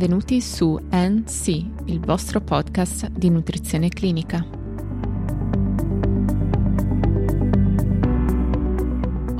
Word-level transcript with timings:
benvenuti 0.00 0.40
su 0.40 0.80
NC, 0.90 1.48
il 1.84 2.00
vostro 2.00 2.40
podcast 2.40 3.10
di 3.10 3.28
nutrizione 3.28 3.90
clinica. 3.90 4.42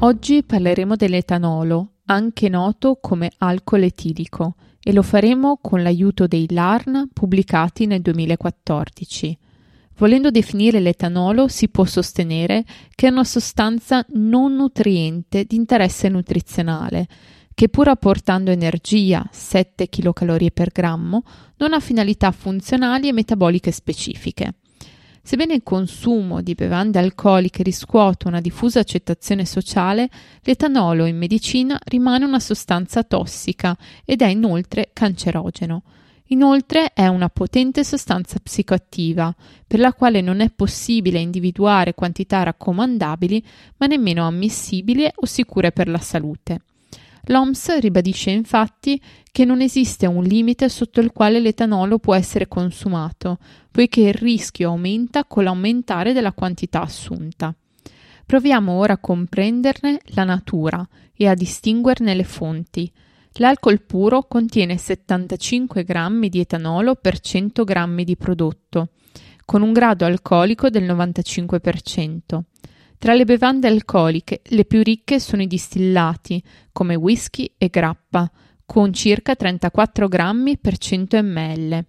Oggi 0.01 0.43
parleremo 0.43 0.97
dell'etanolo, 0.97 1.93
anche 2.05 2.51
noto 2.51 2.99
come 3.01 3.33
alcol 3.39 3.85
etilico, 3.85 4.57
e 4.83 4.93
lo 4.93 5.01
faremo 5.01 5.61
con 5.63 5.83
l'aiuto 5.83 6.27
dei 6.27 6.45
LARN 6.51 7.09
pubblicati 7.11 7.87
nel 7.87 8.03
2014. 8.03 9.39
Volendo 9.97 10.31
definire 10.31 10.79
l'etanolo, 10.79 11.49
si 11.49 11.71
può 11.71 11.87
sostenere 11.87 12.65
che 12.95 13.09
è 13.09 13.11
una 13.11 13.25
sostanza 13.25 14.05
non 14.11 14.57
nutriente 14.57 15.45
di 15.45 15.57
interesse 15.57 16.11
nutrizionale, 16.11 17.09
che 17.61 17.69
pur 17.69 17.89
apportando 17.89 18.51
energia 18.51 19.29
7 19.31 19.91
kcal 19.91 20.51
per 20.51 20.71
grammo, 20.73 21.25
non 21.59 21.75
ha 21.75 21.81
finalità 21.81 22.31
funzionali 22.31 23.07
e 23.07 23.13
metaboliche 23.13 23.71
specifiche. 23.71 24.55
Sebbene 25.23 25.53
il 25.53 25.63
consumo 25.63 26.41
di 26.41 26.55
bevande 26.55 26.99
alcoliche 26.99 27.63
riscuota 27.63 28.29
una 28.29 28.41
diffusa 28.41 28.81
accettazione 28.81 29.45
sociale, 29.45 30.09
l'etanolo 30.41 31.05
in 31.05 31.19
medicina 31.19 31.79
rimane 31.85 32.25
una 32.25 32.41
sostanza 32.41 33.03
tossica 33.03 33.77
ed 34.07 34.23
è 34.23 34.29
inoltre 34.29 34.89
cancerogeno. 34.95 35.83
Inoltre 36.29 36.95
è 36.95 37.09
una 37.09 37.29
potente 37.29 37.85
sostanza 37.85 38.39
psicoattiva, 38.43 39.37
per 39.67 39.81
la 39.81 39.93
quale 39.93 40.23
non 40.23 40.41
è 40.41 40.49
possibile 40.49 41.19
individuare 41.19 41.93
quantità 41.93 42.43
raccomandabili, 42.43 43.45
ma 43.77 43.87
nemmeno 43.87 44.27
ammissibili 44.27 45.07
o 45.15 45.27
sicure 45.27 45.73
per 45.73 45.89
la 45.89 45.99
salute. 45.99 46.63
L'OMS 47.25 47.79
ribadisce 47.79 48.31
infatti 48.31 49.01
che 49.31 49.45
non 49.45 49.61
esiste 49.61 50.07
un 50.07 50.23
limite 50.23 50.69
sotto 50.69 51.01
il 51.01 51.13
quale 51.13 51.41
l'etanolo 51.41 51.99
può 51.99 52.15
essere 52.15 52.49
consumato, 52.49 53.39
poiché 53.71 54.01
il 54.01 54.15
rischio 54.15 54.71
aumenta 54.71 55.25
con 55.25 55.45
l'aumentare 55.45 56.13
della 56.13 56.33
quantità 56.33 56.81
assunta. 56.83 57.55
Proviamo 58.27 58.73
ora 58.73 58.95
a 58.95 58.99
comprenderne 58.99 60.01
la 60.15 60.25
natura 60.25 60.87
e 61.15 61.27
a 61.27 61.35
distinguerne 61.35 62.15
le 62.15 62.25
fonti. 62.25 62.91
L'alcol 63.35 63.83
puro 63.83 64.23
contiene 64.23 64.77
75 64.77 65.85
grammi 65.85 66.29
di 66.29 66.41
etanolo 66.41 66.95
per 66.95 67.21
100 67.21 67.65
grammi 67.65 68.05
di 68.05 68.17
prodotto, 68.17 68.91
con 69.45 69.63
un 69.63 69.73
grado 69.73 70.05
alcolico 70.05 70.71
del 70.71 70.85
95%. 70.85 72.41
Tra 73.01 73.15
le 73.15 73.25
bevande 73.25 73.67
alcoliche, 73.67 74.43
le 74.49 74.67
più 74.67 74.83
ricche 74.83 75.21
sono 75.21 75.41
i 75.41 75.47
distillati, 75.47 76.45
come 76.71 76.97
whisky 76.97 77.51
e 77.57 77.69
grappa, 77.69 78.31
con 78.67 78.93
circa 78.93 79.35
34 79.35 80.07
grammi 80.07 80.59
per 80.59 80.77
100 80.77 81.23
ml, 81.23 81.83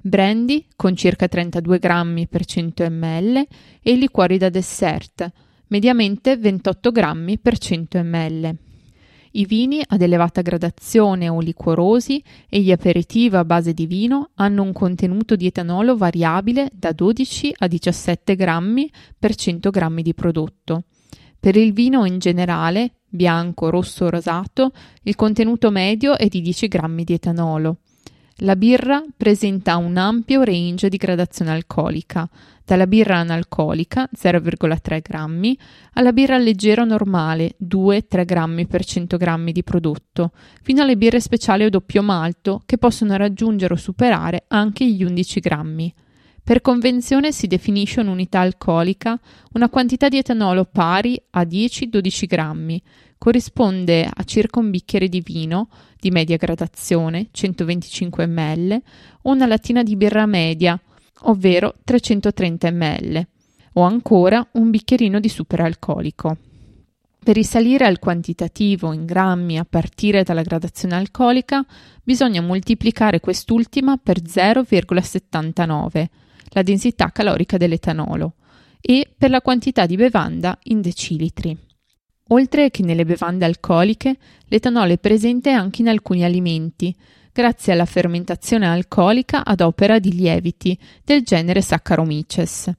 brandy 0.00 0.66
con 0.74 0.96
circa 0.96 1.28
32 1.28 1.78
grammi 1.78 2.26
per 2.28 2.46
100 2.46 2.88
ml 2.88 3.46
e 3.82 3.94
liquori 3.94 4.38
da 4.38 4.48
dessert, 4.48 5.30
mediamente 5.66 6.38
28 6.38 6.90
grammi 6.92 7.38
per 7.38 7.58
100 7.58 8.02
ml. 8.02 8.56
I 9.36 9.46
vini 9.46 9.82
ad 9.84 10.00
elevata 10.00 10.42
gradazione 10.42 11.28
o 11.28 11.40
liquorosi 11.40 12.22
e 12.48 12.60
gli 12.60 12.70
aperitivi 12.70 13.34
a 13.34 13.44
base 13.44 13.72
di 13.72 13.84
vino 13.86 14.30
hanno 14.34 14.62
un 14.62 14.72
contenuto 14.72 15.34
di 15.34 15.46
etanolo 15.46 15.96
variabile 15.96 16.70
da 16.72 16.92
12 16.92 17.52
a 17.58 17.66
17 17.66 18.36
grammi 18.36 18.88
per 19.18 19.34
100 19.34 19.70
grammi 19.70 20.02
di 20.02 20.14
prodotto. 20.14 20.84
Per 21.40 21.56
il 21.56 21.72
vino 21.72 22.04
in 22.04 22.20
generale, 22.20 22.98
bianco, 23.08 23.70
rosso 23.70 24.04
o 24.04 24.10
rosato, 24.10 24.70
il 25.02 25.16
contenuto 25.16 25.72
medio 25.72 26.16
è 26.16 26.28
di 26.28 26.40
10 26.40 26.68
grammi 26.68 27.02
di 27.02 27.14
etanolo. 27.14 27.78
La 28.38 28.56
birra 28.56 29.00
presenta 29.16 29.76
un 29.76 29.96
ampio 29.96 30.42
range 30.42 30.88
di 30.88 30.96
gradazione 30.96 31.52
alcolica, 31.52 32.28
dalla 32.64 32.88
birra 32.88 33.18
analcolica 33.18 34.08
0,3 34.12 35.00
grammi 35.00 35.56
alla 35.92 36.12
birra 36.12 36.36
leggera 36.36 36.82
normale 36.82 37.54
2-3 37.62 38.24
grammi 38.24 38.66
per 38.66 38.84
100 38.84 39.16
grammi 39.16 39.52
di 39.52 39.62
prodotto, 39.62 40.32
fino 40.62 40.82
alle 40.82 40.96
birre 40.96 41.20
speciali 41.20 41.64
o 41.64 41.70
doppio 41.70 42.02
malto 42.02 42.62
che 42.66 42.76
possono 42.76 43.16
raggiungere 43.16 43.74
o 43.74 43.76
superare 43.76 44.46
anche 44.48 44.84
gli 44.84 45.04
11 45.04 45.38
grammi. 45.38 45.94
Per 46.42 46.60
convenzione 46.60 47.30
si 47.30 47.46
definisce 47.46 48.00
un'unità 48.00 48.40
alcolica 48.40 49.16
una 49.52 49.68
quantità 49.68 50.08
di 50.08 50.18
etanolo 50.18 50.64
pari 50.64 51.18
a 51.30 51.42
10-12 51.42 52.26
grammi, 52.26 52.82
corrisponde 53.18 54.08
a 54.12 54.22
circa 54.24 54.60
un 54.60 54.70
bicchiere 54.70 55.08
di 55.08 55.20
vino 55.20 55.68
di 55.98 56.10
media 56.10 56.36
gradazione, 56.36 57.28
125 57.30 58.26
ml, 58.26 58.82
o 59.22 59.30
una 59.32 59.46
lattina 59.46 59.82
di 59.82 59.96
birra 59.96 60.26
media, 60.26 60.78
ovvero 61.22 61.76
330 61.82 62.70
ml, 62.70 63.26
o 63.74 63.82
ancora 63.82 64.46
un 64.52 64.70
bicchierino 64.70 65.20
di 65.20 65.28
superalcolico. 65.28 66.36
Per 67.24 67.34
risalire 67.34 67.86
al 67.86 67.98
quantitativo 67.98 68.92
in 68.92 69.06
grammi 69.06 69.58
a 69.58 69.64
partire 69.64 70.24
dalla 70.24 70.42
gradazione 70.42 70.94
alcolica, 70.94 71.64
bisogna 72.02 72.42
moltiplicare 72.42 73.20
quest'ultima 73.20 73.96
per 73.96 74.20
0,79, 74.20 76.06
la 76.50 76.62
densità 76.62 77.10
calorica 77.10 77.56
dell'etanolo, 77.56 78.34
e 78.78 79.10
per 79.16 79.30
la 79.30 79.40
quantità 79.40 79.86
di 79.86 79.96
bevanda 79.96 80.58
in 80.64 80.82
decilitri. 80.82 81.56
Oltre 82.28 82.70
che 82.70 82.82
nelle 82.82 83.04
bevande 83.04 83.44
alcoliche, 83.44 84.16
l'etanolo 84.46 84.92
è 84.92 84.98
presente 84.98 85.50
anche 85.50 85.82
in 85.82 85.88
alcuni 85.88 86.24
alimenti, 86.24 86.94
grazie 87.32 87.72
alla 87.72 87.84
fermentazione 87.84 88.66
alcolica 88.66 89.44
ad 89.44 89.60
opera 89.60 89.98
di 89.98 90.14
lieviti 90.14 90.78
del 91.04 91.22
genere 91.22 91.60
Saccharomyces. 91.60 92.72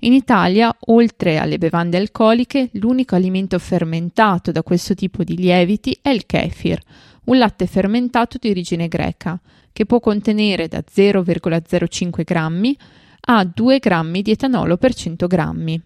In 0.00 0.12
Italia, 0.12 0.74
oltre 0.86 1.38
alle 1.38 1.58
bevande 1.58 1.96
alcoliche, 1.96 2.68
l'unico 2.72 3.14
alimento 3.14 3.58
fermentato 3.58 4.52
da 4.52 4.62
questo 4.62 4.94
tipo 4.94 5.24
di 5.24 5.36
lieviti 5.36 5.98
è 6.00 6.10
il 6.10 6.24
kefir, 6.24 6.80
un 7.24 7.38
latte 7.38 7.66
fermentato 7.66 8.38
di 8.38 8.48
origine 8.48 8.88
greca, 8.88 9.38
che 9.72 9.84
può 9.84 10.00
contenere 10.00 10.68
da 10.68 10.82
0,05 10.82 12.22
grammi 12.24 12.76
a 13.28 13.44
2 13.44 13.78
grammi 13.78 14.22
di 14.22 14.30
etanolo 14.30 14.76
per 14.76 14.94
100 14.94 15.26
grammi. 15.26 15.82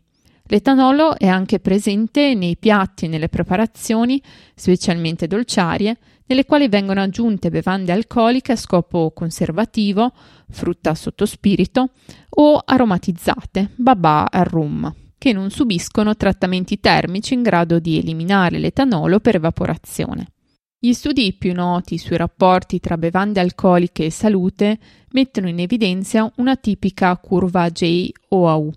L'etanolo 0.51 1.17
è 1.17 1.29
anche 1.29 1.61
presente 1.61 2.35
nei 2.35 2.57
piatti 2.57 3.05
e 3.05 3.09
nelle 3.09 3.29
preparazioni, 3.29 4.21
specialmente 4.53 5.29
dolciarie, 5.29 5.97
nelle 6.27 6.45
quali 6.45 6.67
vengono 6.67 7.01
aggiunte 7.01 7.51
bevande 7.51 7.93
alcoliche 7.93 8.51
a 8.53 8.57
scopo 8.57 9.13
conservativo, 9.13 10.13
frutta 10.49 10.97
sotto 10.97 11.25
spirito 11.25 11.91
o 12.31 12.61
aromatizzate, 12.65 13.71
babà 13.77 14.27
al 14.29 14.45
rum, 14.45 14.93
che 15.19 15.33
non 15.33 15.51
subiscono 15.51 16.17
trattamenti 16.17 16.81
termici 16.81 17.35
in 17.35 17.43
grado 17.43 17.79
di 17.79 17.99
eliminare 17.99 18.59
l'etanolo 18.59 19.21
per 19.21 19.37
evaporazione. 19.37 20.33
Gli 20.81 20.95
studi 20.95 21.33
più 21.35 21.55
noti 21.55 21.97
sui 21.97 22.17
rapporti 22.17 22.81
tra 22.81 22.99
bevande 22.99 23.39
alcoliche 23.39 24.07
e 24.07 24.11
salute 24.11 24.79
mettono 25.11 25.49
in 25.49 25.61
evidenza 25.61 26.29
una 26.39 26.57
tipica 26.57 27.17
curva 27.19 27.71
J-OAU, 27.71 28.73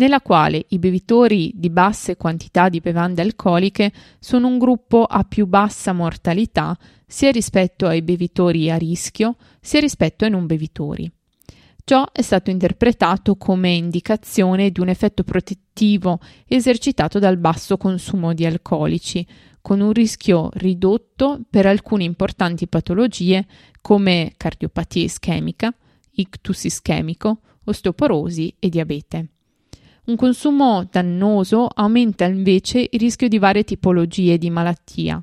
nella 0.00 0.22
quale 0.22 0.64
i 0.68 0.78
bevitori 0.78 1.52
di 1.54 1.68
basse 1.68 2.16
quantità 2.16 2.70
di 2.70 2.80
bevande 2.80 3.20
alcoliche 3.20 3.92
sono 4.18 4.46
un 4.46 4.58
gruppo 4.58 5.04
a 5.04 5.24
più 5.24 5.46
bassa 5.46 5.92
mortalità 5.92 6.74
sia 7.06 7.30
rispetto 7.30 7.86
ai 7.86 8.00
bevitori 8.00 8.70
a 8.70 8.76
rischio 8.76 9.36
sia 9.60 9.78
rispetto 9.80 10.24
ai 10.24 10.30
non 10.30 10.46
bevitori. 10.46 11.10
Ciò 11.84 12.06
è 12.12 12.22
stato 12.22 12.50
interpretato 12.50 13.36
come 13.36 13.72
indicazione 13.72 14.70
di 14.70 14.80
un 14.80 14.88
effetto 14.88 15.22
protettivo 15.22 16.18
esercitato 16.46 17.18
dal 17.18 17.36
basso 17.36 17.76
consumo 17.76 18.32
di 18.32 18.46
alcolici, 18.46 19.26
con 19.60 19.80
un 19.80 19.92
rischio 19.92 20.48
ridotto 20.54 21.40
per 21.50 21.66
alcune 21.66 22.04
importanti 22.04 22.68
patologie 22.68 23.46
come 23.82 24.32
cardiopatia 24.38 25.04
ischemica, 25.04 25.74
ictus 26.12 26.64
ischemico, 26.64 27.40
osteoporosi 27.64 28.54
e 28.58 28.68
diabete. 28.70 29.28
Un 30.02 30.16
consumo 30.16 30.88
dannoso 30.90 31.68
aumenta 31.72 32.24
invece 32.24 32.88
il 32.90 32.98
rischio 32.98 33.28
di 33.28 33.38
varie 33.38 33.64
tipologie 33.64 34.38
di 34.38 34.50
malattia, 34.50 35.22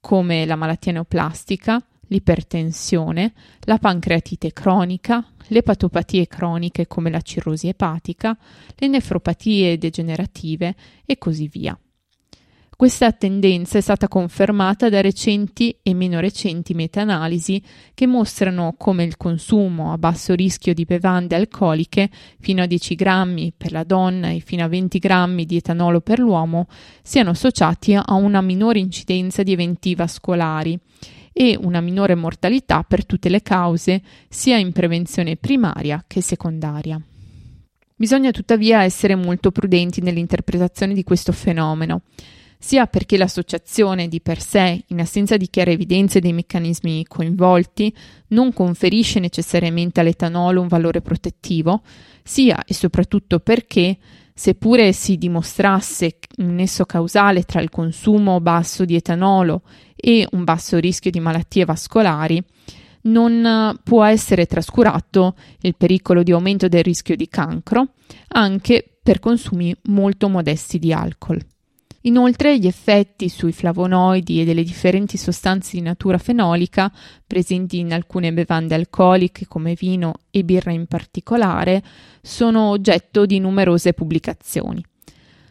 come 0.00 0.44
la 0.44 0.56
malattia 0.56 0.92
neoplastica, 0.92 1.82
l'ipertensione, 2.08 3.32
la 3.60 3.78
pancreatite 3.78 4.52
cronica, 4.52 5.24
le 5.48 5.62
patopatie 5.62 6.26
croniche 6.26 6.86
come 6.86 7.10
la 7.10 7.20
cirrosi 7.20 7.68
epatica, 7.68 8.36
le 8.76 8.88
nefropatie 8.88 9.78
degenerative 9.78 10.74
e 11.04 11.18
così 11.18 11.48
via. 11.48 11.78
Questa 12.76 13.10
tendenza 13.12 13.78
è 13.78 13.80
stata 13.80 14.06
confermata 14.06 14.90
da 14.90 15.00
recenti 15.00 15.78
e 15.82 15.94
meno 15.94 16.20
recenti 16.20 16.74
meta-analisi 16.74 17.62
che 17.94 18.06
mostrano 18.06 18.74
come 18.76 19.02
il 19.02 19.16
consumo 19.16 19.94
a 19.94 19.96
basso 19.96 20.34
rischio 20.34 20.74
di 20.74 20.84
bevande 20.84 21.34
alcoliche, 21.36 22.10
fino 22.38 22.62
a 22.62 22.66
10 22.66 22.94
grammi 22.94 23.54
per 23.56 23.72
la 23.72 23.82
donna 23.82 24.28
e 24.28 24.40
fino 24.40 24.62
a 24.62 24.68
20 24.68 24.98
grammi 24.98 25.46
di 25.46 25.56
etanolo 25.56 26.02
per 26.02 26.18
l'uomo, 26.18 26.66
siano 27.02 27.30
associati 27.30 27.94
a 27.94 28.12
una 28.12 28.42
minore 28.42 28.78
incidenza 28.78 29.42
di 29.42 29.52
eventi 29.52 29.94
vascolari 29.94 30.78
e 31.32 31.58
una 31.58 31.80
minore 31.80 32.14
mortalità 32.14 32.82
per 32.82 33.06
tutte 33.06 33.30
le 33.30 33.40
cause, 33.40 34.02
sia 34.28 34.58
in 34.58 34.72
prevenzione 34.72 35.36
primaria 35.36 36.04
che 36.06 36.20
secondaria. 36.20 37.00
Bisogna 37.96 38.32
tuttavia 38.32 38.82
essere 38.82 39.14
molto 39.14 39.50
prudenti 39.50 40.02
nell'interpretazione 40.02 40.92
di 40.92 41.04
questo 41.04 41.32
fenomeno, 41.32 42.02
sia 42.58 42.86
perché 42.86 43.16
l'associazione 43.16 44.08
di 44.08 44.20
per 44.20 44.40
sé, 44.40 44.84
in 44.88 45.00
assenza 45.00 45.36
di 45.36 45.48
chiare 45.48 45.72
evidenze 45.72 46.20
dei 46.20 46.32
meccanismi 46.32 47.06
coinvolti, 47.06 47.94
non 48.28 48.52
conferisce 48.52 49.20
necessariamente 49.20 50.00
all'etanolo 50.00 50.60
un 50.60 50.68
valore 50.68 51.00
protettivo, 51.00 51.82
sia 52.22 52.64
e 52.64 52.74
soprattutto 52.74 53.38
perché 53.40 53.96
seppure 54.34 54.92
si 54.92 55.16
dimostrasse 55.16 56.18
un 56.38 56.54
nesso 56.54 56.84
causale 56.84 57.44
tra 57.44 57.60
il 57.60 57.70
consumo 57.70 58.40
basso 58.40 58.84
di 58.84 58.94
etanolo 58.94 59.62
e 59.94 60.26
un 60.32 60.44
basso 60.44 60.78
rischio 60.78 61.10
di 61.10 61.20
malattie 61.20 61.64
vascolari, 61.64 62.42
non 63.02 63.78
può 63.82 64.04
essere 64.04 64.46
trascurato 64.46 65.36
il 65.60 65.74
pericolo 65.76 66.22
di 66.22 66.32
aumento 66.32 66.68
del 66.68 66.82
rischio 66.82 67.16
di 67.16 67.28
cancro 67.28 67.92
anche 68.28 68.98
per 69.02 69.20
consumi 69.20 69.74
molto 69.84 70.28
modesti 70.28 70.78
di 70.78 70.92
alcol. 70.92 71.40
Inoltre 72.06 72.56
gli 72.56 72.68
effetti 72.68 73.28
sui 73.28 73.52
flavonoidi 73.52 74.40
e 74.40 74.44
delle 74.44 74.62
differenti 74.62 75.16
sostanze 75.16 75.76
di 75.76 75.82
natura 75.82 76.18
fenolica 76.18 76.92
presenti 77.26 77.78
in 77.78 77.92
alcune 77.92 78.32
bevande 78.32 78.76
alcoliche 78.76 79.46
come 79.46 79.74
vino 79.74 80.14
e 80.30 80.44
birra 80.44 80.70
in 80.70 80.86
particolare 80.86 81.82
sono 82.22 82.70
oggetto 82.70 83.26
di 83.26 83.40
numerose 83.40 83.92
pubblicazioni. 83.92 84.84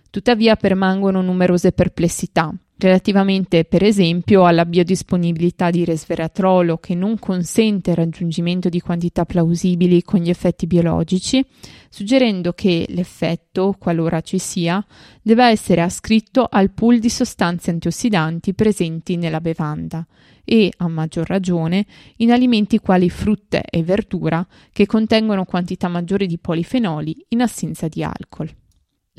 Tuttavia 0.10 0.56
permangono 0.56 1.22
numerose 1.22 1.74
perplessità 1.74 2.54
relativamente 2.78 3.64
per 3.64 3.84
esempio 3.84 4.46
alla 4.46 4.66
biodisponibilità 4.66 5.70
di 5.70 5.86
resveratrolo 5.86 6.78
che 6.78 6.94
non 6.94 7.18
consente 7.18 7.92
il 7.92 7.96
raggiungimento 7.96 8.70
di 8.70 8.82
quantità 8.82 9.26
plausibili 9.26 10.04
con 10.04 10.20
gli 10.20 10.30
effetti 10.30 10.68
biologici, 10.68 11.46
suggerendo 11.90 12.54
che 12.54 12.86
l'effetto, 12.90 13.76
qualora 13.80 14.22
ci 14.22 14.40
sia, 14.40 14.86
deve 15.22 15.46
essere 15.46 15.82
ascritto 15.82 16.48
al 16.50 16.72
pool 16.72 17.00
di 17.00 17.10
sostanze 17.10 17.72
antiossidanti 17.72 18.54
presenti 18.54 19.16
nella 19.16 19.40
bevanda 19.40 20.06
e, 20.44 20.72
a 20.78 20.88
maggior 20.88 21.28
ragione, 21.28 21.86
in 22.18 22.32
alimenti 22.32 22.80
quali 22.80 23.10
frutta 23.10 23.62
e 23.64 23.84
verdura 23.84 24.46
che 24.72 24.86
contengono 24.86 25.46
quantità 25.46 25.88
maggiori 25.88 26.28
di 26.28 26.38
polifenoli 26.38 27.26
in 27.30 27.42
assenza 27.42 27.88
di 27.88 28.04
alcol. 28.04 28.54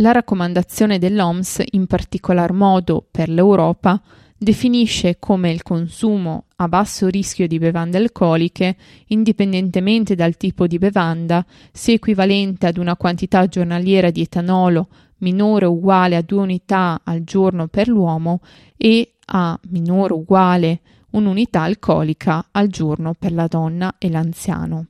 La 0.01 0.13
raccomandazione 0.13 0.99
dell'OMS, 0.99 1.63
in 1.71 1.87
particolar 1.87 2.53
modo 2.53 3.07
per 3.11 3.31
l'Europa, 3.31 3.99
definisce 4.37 5.17
come 5.19 5.51
il 5.51 5.63
consumo 5.63 6.45
a 6.57 6.69
basso 6.69 7.07
rischio 7.07 7.47
di 7.47 7.59
bevande 7.59 7.97
alcoliche, 7.97 8.77
indipendentemente 9.07 10.15
dal 10.15 10.37
tipo 10.37 10.67
di 10.67 10.77
bevanda, 10.77 11.43
sia 11.73 11.95
equivalente 11.95 12.67
ad 12.67 12.77
una 12.77 12.95
quantità 12.97 13.47
giornaliera 13.47 14.11
di 14.11 14.21
etanolo 14.21 14.89
minore 15.19 15.65
o 15.65 15.71
uguale 15.71 16.17
a 16.17 16.23
due 16.23 16.43
unità 16.43 17.01
al 17.03 17.25
giorno 17.25 17.67
per 17.67 17.89
l'uomo 17.89 18.41
e 18.77 19.15
a 19.25 19.59
minore 19.71 20.13
o 20.13 20.19
uguale 20.19 20.81
un'unità 21.13 21.63
alcolica 21.63 22.49
al 22.51 22.69
giorno 22.69 23.15
per 23.19 23.33
la 23.33 23.47
donna 23.47 23.95
e 23.97 24.11
l'anziano. 24.11 24.89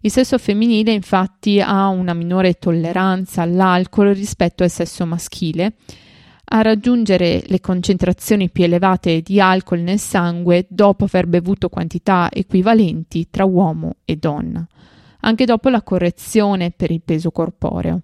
Il 0.00 0.10
sesso 0.10 0.38
femminile 0.38 0.92
infatti 0.92 1.60
ha 1.60 1.88
una 1.88 2.14
minore 2.14 2.54
tolleranza 2.54 3.42
all'alcol 3.42 4.14
rispetto 4.14 4.62
al 4.62 4.70
sesso 4.70 5.04
maschile. 5.06 5.74
A 6.50 6.62
raggiungere 6.62 7.42
le 7.46 7.60
concentrazioni 7.60 8.48
più 8.48 8.64
elevate 8.64 9.20
di 9.20 9.40
alcol 9.40 9.80
nel 9.80 9.98
sangue 9.98 10.66
dopo 10.68 11.04
aver 11.04 11.26
bevuto 11.26 11.68
quantità 11.68 12.28
equivalenti 12.32 13.28
tra 13.28 13.44
uomo 13.44 13.96
e 14.04 14.16
donna, 14.16 14.66
anche 15.20 15.44
dopo 15.44 15.68
la 15.68 15.82
correzione 15.82 16.70
per 16.70 16.90
il 16.90 17.02
peso 17.04 17.30
corporeo. 17.30 18.00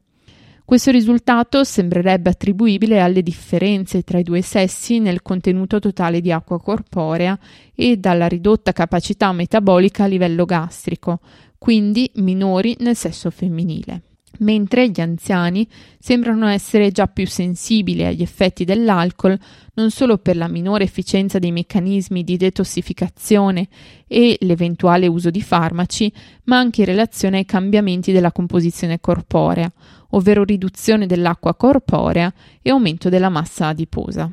Questo 0.66 0.90
risultato 0.90 1.62
sembrerebbe 1.62 2.30
attribuibile 2.30 3.00
alle 3.00 3.22
differenze 3.22 4.02
tra 4.02 4.18
i 4.18 4.22
due 4.22 4.40
sessi 4.40 4.98
nel 4.98 5.20
contenuto 5.20 5.78
totale 5.78 6.22
di 6.22 6.32
acqua 6.32 6.58
corporea 6.58 7.38
e 7.74 7.98
dalla 7.98 8.26
ridotta 8.26 8.72
capacità 8.72 9.30
metabolica 9.32 10.04
a 10.04 10.06
livello 10.06 10.46
gastrico, 10.46 11.20
quindi 11.64 12.10
minori 12.16 12.76
nel 12.80 12.94
sesso 12.94 13.30
femminile. 13.30 14.02
Mentre 14.40 14.90
gli 14.90 15.00
anziani 15.00 15.66
sembrano 15.98 16.46
essere 16.46 16.90
già 16.90 17.06
più 17.06 17.26
sensibili 17.26 18.04
agli 18.04 18.20
effetti 18.20 18.66
dell'alcol 18.66 19.38
non 19.72 19.90
solo 19.90 20.18
per 20.18 20.36
la 20.36 20.46
minore 20.46 20.84
efficienza 20.84 21.38
dei 21.38 21.52
meccanismi 21.52 22.22
di 22.22 22.36
detossificazione 22.36 23.68
e 24.06 24.36
l'eventuale 24.40 25.06
uso 25.06 25.30
di 25.30 25.40
farmaci, 25.40 26.12
ma 26.44 26.58
anche 26.58 26.82
in 26.82 26.86
relazione 26.86 27.38
ai 27.38 27.46
cambiamenti 27.46 28.12
della 28.12 28.30
composizione 28.30 29.00
corporea, 29.00 29.72
ovvero 30.10 30.44
riduzione 30.44 31.06
dell'acqua 31.06 31.54
corporea 31.54 32.30
e 32.60 32.68
aumento 32.68 33.08
della 33.08 33.30
massa 33.30 33.68
adiposa. 33.68 34.30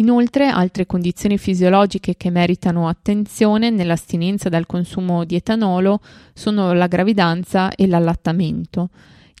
Inoltre, 0.00 0.46
altre 0.46 0.86
condizioni 0.86 1.38
fisiologiche 1.38 2.16
che 2.16 2.30
meritano 2.30 2.86
attenzione 2.86 3.70
nell'astinenza 3.70 4.48
dal 4.48 4.64
consumo 4.64 5.24
di 5.24 5.34
etanolo 5.34 6.00
sono 6.32 6.72
la 6.72 6.86
gravidanza 6.86 7.74
e 7.74 7.88
l'allattamento. 7.88 8.90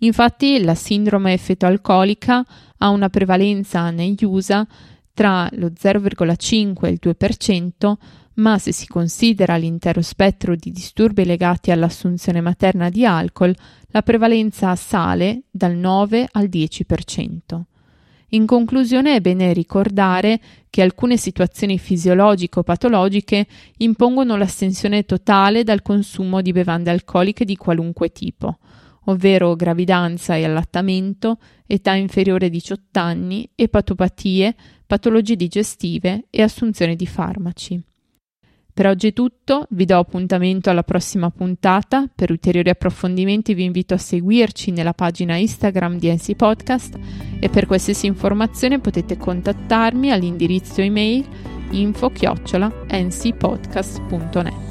Infatti, 0.00 0.60
la 0.62 0.74
sindrome 0.74 1.36
fetoalcolica 1.36 2.44
ha 2.78 2.88
una 2.88 3.08
prevalenza 3.08 3.90
negli 3.90 4.24
USA 4.24 4.66
tra 5.14 5.48
lo 5.52 5.68
0,5 5.68 6.86
e 6.86 6.90
il 6.90 6.98
2%, 7.00 7.92
ma 8.34 8.58
se 8.58 8.72
si 8.72 8.86
considera 8.88 9.56
l'intero 9.56 10.02
spettro 10.02 10.56
di 10.56 10.72
disturbi 10.72 11.24
legati 11.24 11.70
all'assunzione 11.70 12.40
materna 12.40 12.88
di 12.88 13.04
alcol, 13.04 13.54
la 13.88 14.02
prevalenza 14.02 14.74
sale 14.74 15.42
dal 15.50 15.74
9 15.74 16.28
al 16.32 16.46
10%. 16.46 17.62
In 18.32 18.44
conclusione 18.44 19.14
è 19.14 19.20
bene 19.20 19.54
ricordare 19.54 20.38
che 20.68 20.82
alcune 20.82 21.16
situazioni 21.16 21.78
fisiologico-patologiche 21.78 23.46
impongono 23.78 24.36
l'astensione 24.36 25.04
totale 25.04 25.64
dal 25.64 25.80
consumo 25.80 26.42
di 26.42 26.52
bevande 26.52 26.90
alcoliche 26.90 27.46
di 27.46 27.56
qualunque 27.56 28.12
tipo, 28.12 28.58
ovvero 29.06 29.56
gravidanza 29.56 30.36
e 30.36 30.44
allattamento, 30.44 31.38
età 31.66 31.94
inferiore 31.94 32.46
a 32.46 32.50
18 32.50 32.98
anni, 32.98 33.48
epatopatie, 33.54 34.54
patologie 34.86 35.36
digestive 35.36 36.26
e 36.28 36.42
assunzione 36.42 36.96
di 36.96 37.06
farmaci. 37.06 37.87
Per 38.78 38.86
oggi 38.86 39.08
è 39.08 39.12
tutto, 39.12 39.66
vi 39.70 39.86
do 39.86 39.98
appuntamento 39.98 40.70
alla 40.70 40.84
prossima 40.84 41.30
puntata. 41.30 42.08
Per 42.14 42.30
ulteriori 42.30 42.70
approfondimenti 42.70 43.52
vi 43.52 43.64
invito 43.64 43.94
a 43.94 43.98
seguirci 43.98 44.70
nella 44.70 44.94
pagina 44.94 45.34
Instagram 45.34 45.98
di 45.98 46.12
NC 46.12 46.36
Podcast 46.36 46.96
e 47.40 47.48
per 47.48 47.66
qualsiasi 47.66 48.06
informazione 48.06 48.78
potete 48.78 49.16
contattarmi 49.16 50.12
all'indirizzo 50.12 50.80
email 50.80 51.26
info-ncpodcast.net. 51.70 54.67